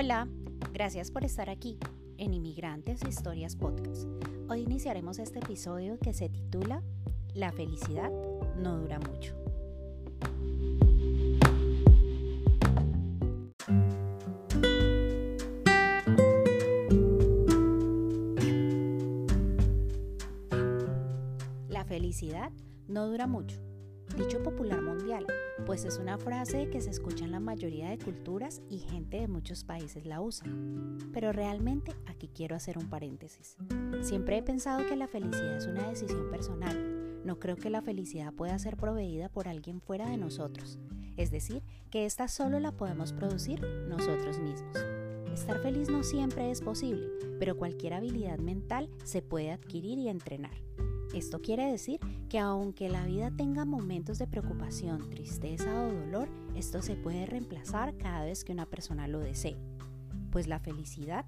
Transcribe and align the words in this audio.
Hola, 0.00 0.28
gracias 0.72 1.10
por 1.10 1.24
estar 1.24 1.50
aquí 1.50 1.76
en 2.18 2.32
Inmigrantes 2.32 3.00
Historias 3.02 3.56
Podcast. 3.56 4.06
Hoy 4.48 4.60
iniciaremos 4.60 5.18
este 5.18 5.40
episodio 5.40 5.98
que 5.98 6.14
se 6.14 6.28
titula 6.28 6.84
La 7.34 7.50
felicidad 7.50 8.08
no 8.56 8.78
dura 8.78 9.00
mucho. 9.00 9.34
La 21.68 21.84
felicidad 21.84 22.52
no 22.86 23.08
dura 23.08 23.26
mucho 23.26 23.67
dicho 24.16 24.42
popular 24.42 24.82
mundial, 24.82 25.26
pues 25.66 25.84
es 25.84 25.98
una 25.98 26.18
frase 26.18 26.70
que 26.70 26.80
se 26.80 26.90
escucha 26.90 27.24
en 27.24 27.32
la 27.32 27.40
mayoría 27.40 27.90
de 27.90 27.98
culturas 27.98 28.62
y 28.68 28.78
gente 28.78 29.20
de 29.20 29.28
muchos 29.28 29.64
países 29.64 30.06
la 30.06 30.20
usa. 30.20 30.46
Pero 31.12 31.32
realmente 31.32 31.94
aquí 32.06 32.28
quiero 32.28 32.56
hacer 32.56 32.78
un 32.78 32.88
paréntesis. 32.88 33.56
Siempre 34.00 34.38
he 34.38 34.42
pensado 34.42 34.86
que 34.86 34.96
la 34.96 35.08
felicidad 35.08 35.56
es 35.56 35.66
una 35.66 35.88
decisión 35.88 36.30
personal. 36.30 37.22
No 37.24 37.38
creo 37.38 37.56
que 37.56 37.70
la 37.70 37.82
felicidad 37.82 38.32
pueda 38.32 38.58
ser 38.58 38.76
proveída 38.76 39.28
por 39.28 39.48
alguien 39.48 39.80
fuera 39.80 40.08
de 40.08 40.16
nosotros. 40.16 40.78
Es 41.16 41.30
decir, 41.30 41.62
que 41.90 42.06
esta 42.06 42.28
solo 42.28 42.60
la 42.60 42.72
podemos 42.72 43.12
producir 43.12 43.60
nosotros 43.88 44.38
mismos. 44.38 44.76
Estar 45.32 45.60
feliz 45.60 45.88
no 45.88 46.02
siempre 46.02 46.50
es 46.50 46.60
posible, 46.60 47.08
pero 47.38 47.56
cualquier 47.56 47.94
habilidad 47.94 48.38
mental 48.38 48.88
se 49.04 49.22
puede 49.22 49.52
adquirir 49.52 49.98
y 49.98 50.08
entrenar. 50.08 50.56
Esto 51.14 51.40
quiere 51.40 51.70
decir 51.70 52.00
que 52.28 52.38
aunque 52.38 52.90
la 52.90 53.06
vida 53.06 53.30
tenga 53.30 53.64
momentos 53.64 54.18
de 54.18 54.26
preocupación, 54.26 55.08
tristeza 55.08 55.84
o 55.84 55.92
dolor, 55.92 56.28
esto 56.54 56.82
se 56.82 56.96
puede 56.96 57.24
reemplazar 57.24 57.96
cada 57.96 58.24
vez 58.24 58.44
que 58.44 58.52
una 58.52 58.66
persona 58.66 59.08
lo 59.08 59.20
desee, 59.20 59.56
pues 60.30 60.46
la 60.46 60.58
felicidad 60.58 61.24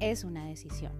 es 0.00 0.24
una 0.24 0.46
decisión. 0.46 0.92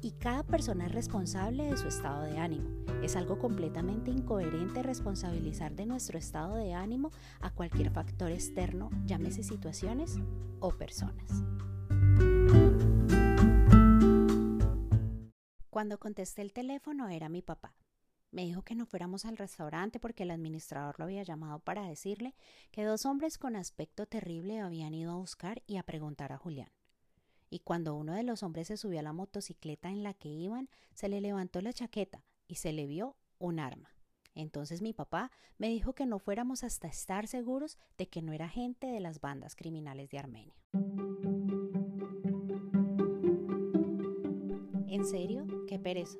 Y 0.00 0.12
cada 0.12 0.44
persona 0.44 0.86
es 0.86 0.92
responsable 0.92 1.64
de 1.64 1.76
su 1.76 1.88
estado 1.88 2.22
de 2.22 2.38
ánimo. 2.38 2.68
Es 3.02 3.16
algo 3.16 3.40
completamente 3.40 4.12
incoherente 4.12 4.84
responsabilizar 4.84 5.74
de 5.74 5.86
nuestro 5.86 6.16
estado 6.16 6.54
de 6.54 6.74
ánimo 6.74 7.10
a 7.40 7.50
cualquier 7.50 7.90
factor 7.90 8.30
externo, 8.30 8.90
llámese 9.06 9.42
situaciones 9.42 10.16
o 10.60 10.70
personas. 10.70 11.42
Cuando 15.70 15.98
contesté 15.98 16.42
el 16.42 16.52
teléfono 16.52 17.08
era 17.08 17.28
mi 17.28 17.42
papá. 17.42 17.74
Me 18.30 18.42
dijo 18.44 18.62
que 18.62 18.74
no 18.74 18.86
fuéramos 18.86 19.24
al 19.24 19.36
restaurante 19.36 20.00
porque 20.00 20.22
el 20.22 20.30
administrador 20.30 20.98
lo 20.98 21.04
había 21.04 21.22
llamado 21.22 21.60
para 21.60 21.86
decirle 21.86 22.34
que 22.70 22.84
dos 22.84 23.06
hombres 23.06 23.38
con 23.38 23.56
aspecto 23.56 24.06
terrible 24.06 24.60
habían 24.60 24.94
ido 24.94 25.12
a 25.12 25.16
buscar 25.16 25.62
y 25.66 25.76
a 25.76 25.82
preguntar 25.82 26.32
a 26.32 26.38
Julián. 26.38 26.70
Y 27.50 27.60
cuando 27.60 27.94
uno 27.94 28.12
de 28.12 28.22
los 28.22 28.42
hombres 28.42 28.68
se 28.68 28.76
subió 28.76 29.00
a 29.00 29.02
la 29.02 29.14
motocicleta 29.14 29.88
en 29.88 30.02
la 30.02 30.12
que 30.12 30.28
iban, 30.28 30.68
se 30.92 31.08
le 31.08 31.20
levantó 31.20 31.62
la 31.62 31.72
chaqueta 31.72 32.22
y 32.46 32.56
se 32.56 32.72
le 32.72 32.86
vio 32.86 33.16
un 33.38 33.58
arma. 33.58 33.90
Entonces 34.34 34.82
mi 34.82 34.92
papá 34.92 35.30
me 35.56 35.68
dijo 35.68 35.94
que 35.94 36.06
no 36.06 36.18
fuéramos 36.18 36.64
hasta 36.64 36.86
estar 36.86 37.26
seguros 37.26 37.78
de 37.96 38.08
que 38.08 38.22
no 38.22 38.32
era 38.32 38.48
gente 38.48 38.86
de 38.86 39.00
las 39.00 39.20
bandas 39.20 39.56
criminales 39.56 40.10
de 40.10 40.18
Armenia. 40.18 40.54
¿En 44.86 45.04
serio? 45.04 45.57
Qué 45.68 45.78
pereza. 45.78 46.18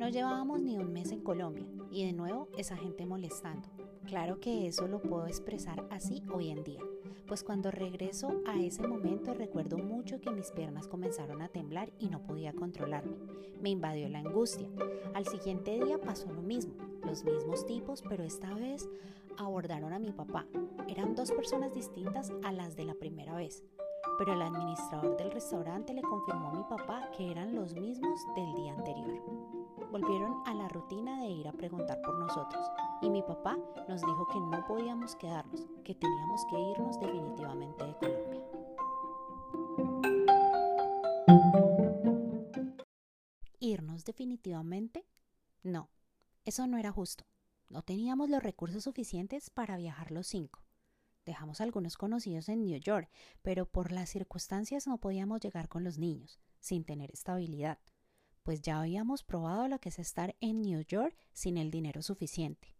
No 0.00 0.08
llevábamos 0.08 0.60
ni 0.60 0.76
un 0.76 0.92
mes 0.92 1.12
en 1.12 1.20
Colombia 1.20 1.64
y 1.88 2.04
de 2.04 2.12
nuevo 2.12 2.48
esa 2.58 2.76
gente 2.76 3.06
molestando. 3.06 3.68
Claro 4.06 4.40
que 4.40 4.66
eso 4.66 4.88
lo 4.88 5.00
puedo 5.00 5.28
expresar 5.28 5.86
así 5.88 6.24
hoy 6.32 6.50
en 6.50 6.64
día, 6.64 6.80
pues 7.28 7.44
cuando 7.44 7.70
regreso 7.70 8.42
a 8.44 8.60
ese 8.60 8.88
momento 8.88 9.34
recuerdo 9.34 9.78
mucho 9.78 10.20
que 10.20 10.32
mis 10.32 10.50
piernas 10.50 10.88
comenzaron 10.88 11.42
a 11.42 11.48
temblar 11.48 11.92
y 12.00 12.08
no 12.08 12.24
podía 12.24 12.52
controlarme. 12.52 13.14
Me 13.62 13.70
invadió 13.70 14.08
la 14.08 14.18
angustia. 14.18 14.68
Al 15.14 15.26
siguiente 15.26 15.78
día 15.78 16.00
pasó 16.00 16.32
lo 16.32 16.42
mismo, 16.42 16.74
los 17.06 17.22
mismos 17.22 17.66
tipos, 17.66 18.02
pero 18.08 18.24
esta 18.24 18.52
vez 18.54 18.88
abordaron 19.36 19.92
a 19.92 20.00
mi 20.00 20.10
papá. 20.10 20.44
Eran 20.88 21.14
dos 21.14 21.30
personas 21.30 21.72
distintas 21.72 22.32
a 22.42 22.50
las 22.50 22.74
de 22.74 22.84
la 22.84 22.94
primera 22.94 23.36
vez 23.36 23.62
pero 24.18 24.32
el 24.32 24.42
administrador 24.42 25.16
del 25.16 25.30
restaurante 25.30 25.94
le 25.94 26.02
confirmó 26.02 26.48
a 26.48 26.54
mi 26.54 26.64
papá 26.64 27.08
que 27.16 27.30
eran 27.30 27.54
los 27.54 27.72
mismos 27.74 28.20
del 28.34 28.52
día 28.54 28.72
anterior. 28.72 29.22
Volvieron 29.92 30.42
a 30.44 30.52
la 30.54 30.68
rutina 30.68 31.20
de 31.20 31.28
ir 31.28 31.46
a 31.48 31.52
preguntar 31.52 32.02
por 32.02 32.18
nosotros 32.18 32.66
y 33.00 33.08
mi 33.08 33.22
papá 33.22 33.56
nos 33.88 34.02
dijo 34.02 34.26
que 34.26 34.40
no 34.40 34.66
podíamos 34.66 35.14
quedarnos, 35.16 35.66
que 35.84 35.94
teníamos 35.94 36.44
que 36.50 36.58
irnos 36.58 37.00
definitivamente 37.00 37.86
de 37.86 37.96
Colombia. 37.96 38.42
¿Irnos 43.60 44.04
definitivamente? 44.04 45.06
No, 45.62 45.90
eso 46.44 46.66
no 46.66 46.76
era 46.76 46.90
justo. 46.90 47.24
No 47.68 47.82
teníamos 47.82 48.30
los 48.30 48.42
recursos 48.42 48.84
suficientes 48.84 49.50
para 49.50 49.76
viajar 49.76 50.10
los 50.10 50.26
cinco. 50.26 50.67
Dejamos 51.28 51.60
algunos 51.60 51.98
conocidos 51.98 52.48
en 52.48 52.64
New 52.64 52.80
York, 52.80 53.10
pero 53.42 53.66
por 53.66 53.92
las 53.92 54.08
circunstancias 54.08 54.86
no 54.86 54.96
podíamos 54.96 55.40
llegar 55.40 55.68
con 55.68 55.84
los 55.84 55.98
niños, 55.98 56.40
sin 56.58 56.84
tener 56.84 57.10
estabilidad, 57.10 57.78
pues 58.44 58.62
ya 58.62 58.80
habíamos 58.80 59.24
probado 59.24 59.68
lo 59.68 59.78
que 59.78 59.90
es 59.90 59.98
estar 59.98 60.34
en 60.40 60.62
New 60.62 60.80
York 60.80 61.14
sin 61.34 61.58
el 61.58 61.70
dinero 61.70 62.00
suficiente. 62.00 62.74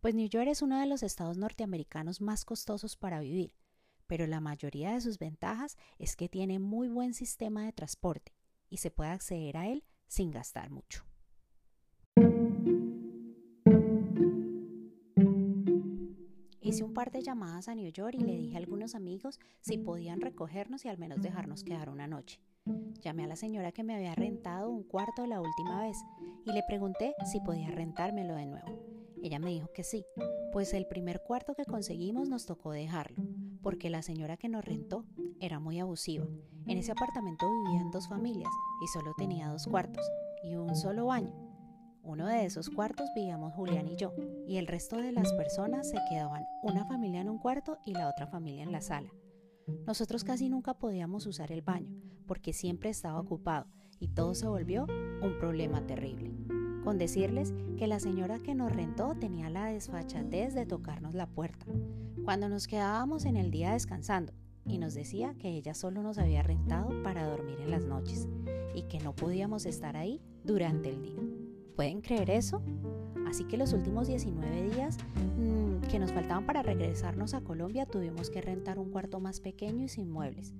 Pues 0.00 0.14
New 0.14 0.28
York 0.28 0.46
es 0.46 0.62
uno 0.62 0.78
de 0.78 0.86
los 0.86 1.02
estados 1.02 1.36
norteamericanos 1.36 2.20
más 2.20 2.44
costosos 2.44 2.94
para 2.94 3.18
vivir, 3.18 3.56
pero 4.06 4.24
la 4.28 4.38
mayoría 4.38 4.92
de 4.92 5.00
sus 5.00 5.18
ventajas 5.18 5.76
es 5.98 6.14
que 6.14 6.28
tiene 6.28 6.60
muy 6.60 6.86
buen 6.86 7.12
sistema 7.12 7.64
de 7.64 7.72
transporte 7.72 8.36
y 8.68 8.76
se 8.76 8.92
puede 8.92 9.10
acceder 9.10 9.56
a 9.56 9.66
él 9.66 9.82
sin 10.06 10.30
gastar 10.30 10.70
mucho. 10.70 11.09
Hice 16.70 16.84
un 16.84 16.94
par 16.94 17.10
de 17.10 17.20
llamadas 17.20 17.66
a 17.66 17.74
New 17.74 17.90
York 17.90 18.14
y 18.16 18.22
le 18.22 18.36
dije 18.36 18.54
a 18.54 18.58
algunos 18.58 18.94
amigos 18.94 19.40
si 19.60 19.76
podían 19.76 20.20
recogernos 20.20 20.84
y 20.84 20.88
al 20.88 20.98
menos 20.98 21.20
dejarnos 21.20 21.64
quedar 21.64 21.90
una 21.90 22.06
noche. 22.06 22.40
Llamé 23.00 23.24
a 23.24 23.26
la 23.26 23.34
señora 23.34 23.72
que 23.72 23.82
me 23.82 23.96
había 23.96 24.14
rentado 24.14 24.70
un 24.70 24.84
cuarto 24.84 25.26
la 25.26 25.40
última 25.40 25.82
vez 25.82 25.96
y 26.46 26.52
le 26.52 26.62
pregunté 26.62 27.16
si 27.24 27.40
podía 27.40 27.72
rentármelo 27.72 28.36
de 28.36 28.46
nuevo. 28.46 28.68
Ella 29.20 29.40
me 29.40 29.50
dijo 29.50 29.72
que 29.74 29.82
sí, 29.82 30.04
pues 30.52 30.72
el 30.72 30.86
primer 30.86 31.24
cuarto 31.24 31.56
que 31.56 31.64
conseguimos 31.64 32.28
nos 32.28 32.46
tocó 32.46 32.70
dejarlo, 32.70 33.20
porque 33.62 33.90
la 33.90 34.02
señora 34.02 34.36
que 34.36 34.48
nos 34.48 34.64
rentó 34.64 35.04
era 35.40 35.58
muy 35.58 35.80
abusiva. 35.80 36.28
En 36.68 36.78
ese 36.78 36.92
apartamento 36.92 37.50
vivían 37.64 37.90
dos 37.90 38.06
familias 38.06 38.52
y 38.80 38.86
solo 38.86 39.12
tenía 39.18 39.48
dos 39.48 39.66
cuartos 39.66 40.08
y 40.44 40.54
un 40.54 40.76
solo 40.76 41.06
baño. 41.06 41.49
Uno 42.02 42.26
de 42.26 42.44
esos 42.44 42.70
cuartos 42.70 43.08
vivíamos 43.14 43.52
Julián 43.54 43.86
y 43.88 43.96
yo, 43.96 44.14
y 44.46 44.56
el 44.56 44.66
resto 44.66 44.96
de 44.96 45.12
las 45.12 45.32
personas 45.34 45.88
se 45.88 45.98
quedaban 46.08 46.44
una 46.62 46.86
familia 46.86 47.20
en 47.20 47.28
un 47.28 47.38
cuarto 47.38 47.78
y 47.84 47.92
la 47.92 48.08
otra 48.08 48.26
familia 48.26 48.62
en 48.62 48.72
la 48.72 48.80
sala. 48.80 49.12
Nosotros 49.86 50.24
casi 50.24 50.48
nunca 50.48 50.74
podíamos 50.74 51.26
usar 51.26 51.52
el 51.52 51.62
baño, 51.62 51.94
porque 52.26 52.52
siempre 52.52 52.88
estaba 52.90 53.20
ocupado, 53.20 53.66
y 53.98 54.08
todo 54.08 54.34
se 54.34 54.48
volvió 54.48 54.86
un 55.22 55.38
problema 55.38 55.86
terrible. 55.86 56.32
Con 56.82 56.96
decirles 56.96 57.52
que 57.76 57.86
la 57.86 58.00
señora 58.00 58.38
que 58.38 58.54
nos 58.54 58.72
rentó 58.72 59.14
tenía 59.14 59.50
la 59.50 59.66
desfachatez 59.66 60.54
de 60.54 60.64
tocarnos 60.64 61.14
la 61.14 61.26
puerta, 61.26 61.66
cuando 62.24 62.48
nos 62.48 62.66
quedábamos 62.66 63.26
en 63.26 63.36
el 63.36 63.50
día 63.50 63.72
descansando, 63.72 64.32
y 64.66 64.78
nos 64.78 64.94
decía 64.94 65.34
que 65.38 65.48
ella 65.48 65.74
solo 65.74 66.02
nos 66.02 66.18
había 66.18 66.42
rentado 66.42 67.02
para 67.02 67.26
dormir 67.26 67.60
en 67.60 67.70
las 67.70 67.84
noches, 67.84 68.26
y 68.74 68.84
que 68.84 69.00
no 69.00 69.14
podíamos 69.14 69.66
estar 69.66 69.96
ahí 69.96 70.22
durante 70.44 70.88
el 70.88 71.02
día. 71.02 71.29
¿Pueden 71.80 72.02
creer 72.02 72.28
eso? 72.28 72.60
Así 73.26 73.44
que 73.44 73.56
los 73.56 73.72
últimos 73.72 74.06
19 74.06 74.68
días 74.68 74.98
mm, 75.38 75.88
que 75.90 75.98
nos 75.98 76.12
faltaban 76.12 76.44
para 76.44 76.62
regresarnos 76.62 77.32
a 77.32 77.40
Colombia 77.40 77.86
tuvimos 77.86 78.28
que 78.28 78.42
rentar 78.42 78.78
un 78.78 78.90
cuarto 78.90 79.18
más 79.18 79.40
pequeño 79.40 79.84
y 79.84 79.88
sin 79.88 80.10
muebles. 80.10 80.52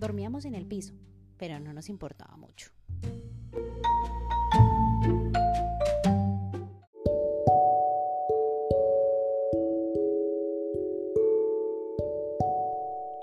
Dormíamos 0.00 0.44
en 0.44 0.56
el 0.56 0.66
piso, 0.66 0.94
pero 1.36 1.60
no 1.60 1.72
nos 1.72 1.88
importaba 1.88 2.36
mucho. 2.36 2.72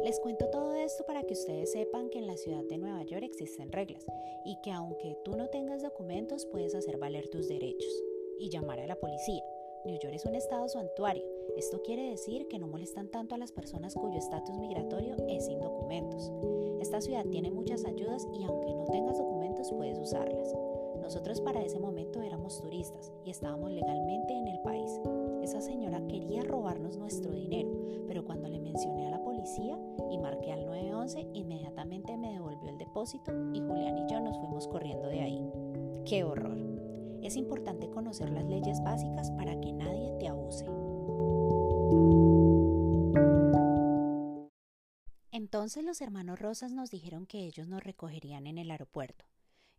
Les 0.01 0.17
cuento 0.21 0.49
todo 0.49 0.72
esto 0.83 1.05
para 1.05 1.23
que 1.23 1.33
ustedes 1.33 1.71
sepan 1.71 2.09
que 2.09 2.19
en 2.19 2.27
la 2.27 2.35
ciudad 2.35 2.63
de 2.65 2.77
Nueva 2.77 3.03
York 3.03 3.23
existen 3.23 3.71
reglas 3.71 4.05
y 4.45 4.57
que 4.61 4.71
aunque 4.71 5.17
tú 5.23 5.35
no 5.37 5.47
tengas 5.49 5.81
documentos 5.81 6.45
puedes 6.45 6.75
hacer 6.75 6.97
valer 6.97 7.29
tus 7.29 7.47
derechos 7.47 8.03
y 8.37 8.49
llamar 8.49 8.81
a 8.81 8.87
la 8.87 8.99
policía. 8.99 9.43
New 9.85 9.97
York 9.99 10.13
es 10.13 10.25
un 10.25 10.35
estado 10.35 10.67
santuario. 10.67 11.23
Esto 11.55 11.81
quiere 11.83 12.09
decir 12.09 12.47
que 12.47 12.59
no 12.59 12.67
molestan 12.67 13.09
tanto 13.09 13.35
a 13.35 13.37
las 13.37 13.51
personas 13.51 13.95
cuyo 13.95 14.17
estatus 14.17 14.57
migratorio 14.57 15.15
es 15.27 15.45
sin 15.45 15.59
documentos. 15.59 16.31
Esta 16.81 17.01
ciudad 17.01 17.25
tiene 17.27 17.51
muchas 17.51 17.85
ayudas 17.85 18.27
y 18.33 18.43
aunque 18.43 18.73
no 18.73 18.85
tengas 18.85 19.17
documentos 19.17 19.71
puedes 19.71 19.97
usarlas. 19.99 20.53
Nosotros 21.03 21.41
para 21.41 21.61
ese 21.61 21.81
momento 21.81 22.21
éramos 22.21 22.61
turistas 22.61 23.11
y 23.25 23.29
estábamos 23.29 23.69
legalmente 23.71 24.33
en 24.33 24.47
el 24.47 24.57
país. 24.61 24.89
Esa 25.41 25.59
señora 25.59 26.01
quería 26.07 26.43
robarnos 26.43 26.97
nuestro 26.97 27.33
dinero, 27.33 27.69
pero 28.07 28.23
cuando 28.23 28.47
le 28.47 28.61
mencioné 28.61 29.07
a 29.07 29.11
la 29.11 29.21
policía 29.21 29.77
y 30.09 30.17
marqué 30.17 30.53
al 30.53 30.65
911, 30.65 31.27
inmediatamente 31.33 32.15
me 32.15 32.31
devolvió 32.31 32.69
el 32.69 32.77
depósito 32.77 33.33
y 33.53 33.59
Julián 33.59 33.97
y 33.97 34.09
yo 34.09 34.21
nos 34.21 34.39
fuimos 34.39 34.69
corriendo 34.69 35.09
de 35.09 35.19
ahí. 35.19 35.45
¡Qué 36.05 36.23
horror! 36.23 36.57
Es 37.21 37.35
importante 37.35 37.89
conocer 37.89 38.29
las 38.29 38.45
leyes 38.45 38.81
básicas 38.81 39.29
para 39.31 39.59
que 39.59 39.73
nadie 39.73 40.13
te 40.19 40.29
abuse. 40.29 40.65
Entonces 45.31 45.83
los 45.83 45.99
hermanos 45.99 46.39
Rosas 46.39 46.71
nos 46.71 46.91
dijeron 46.91 47.25
que 47.25 47.39
ellos 47.39 47.67
nos 47.67 47.83
recogerían 47.83 48.47
en 48.47 48.57
el 48.57 48.71
aeropuerto 48.71 49.25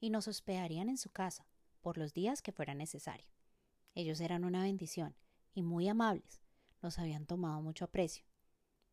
y 0.00 0.11
nos 0.11 0.29
hospedarían 0.29 0.88
en 0.88 0.99
su 0.99 1.11
casa 1.11 1.46
por 1.81 1.99
los 1.99 2.12
días 2.12 2.43
que 2.43 2.52
fuera 2.52 2.75
necesario. 2.75 3.26
Ellos 3.94 4.20
eran 4.20 4.44
una 4.44 4.62
bendición 4.62 5.14
y 5.55 5.62
muy 5.62 5.88
amables, 5.88 6.43
nos 6.82 6.99
habían 6.99 7.26
tomado 7.26 7.62
mucho 7.62 7.85
aprecio. 7.85 8.25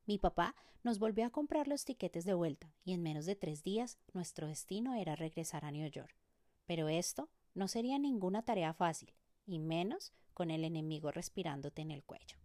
Mi 0.05 0.17
papá 0.17 0.55
nos 0.83 0.99
volvió 0.99 1.25
a 1.25 1.29
comprar 1.29 1.67
los 1.67 1.85
tiquetes 1.85 2.25
de 2.25 2.33
vuelta 2.33 2.73
y 2.83 2.93
en 2.93 3.03
menos 3.03 3.25
de 3.25 3.35
tres 3.35 3.63
días 3.63 3.97
nuestro 4.13 4.47
destino 4.47 4.95
era 4.95 5.15
regresar 5.15 5.65
a 5.65 5.71
New 5.71 5.89
York. 5.89 6.15
Pero 6.65 6.89
esto 6.89 7.29
no 7.53 7.67
sería 7.67 7.99
ninguna 7.99 8.43
tarea 8.43 8.73
fácil, 8.73 9.13
y 9.45 9.59
menos 9.59 10.13
con 10.33 10.51
el 10.51 10.63
enemigo 10.63 11.11
respirándote 11.11 11.81
en 11.81 11.91
el 11.91 12.03
cuello. 12.03 12.37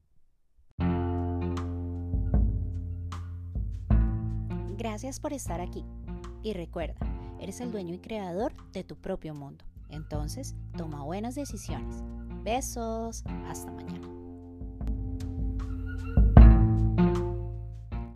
Gracias 4.76 5.20
por 5.20 5.32
estar 5.32 5.61
aquí. 5.61 5.85
Y 6.43 6.52
recuerda, 6.52 6.99
eres 7.41 7.61
el 7.61 7.73
dueño 7.73 7.94
y 7.94 7.99
creador 7.99 8.53
de 8.73 8.85
tu 8.85 8.97
propio 8.97 9.35
mundo. 9.35 9.65
Entonces, 9.88 10.55
toma 10.77 11.03
buenas 11.03 11.35
decisiones. 11.35 12.03
Besos. 12.43 13.25
Hasta 13.47 13.71
mañana. 13.71 14.16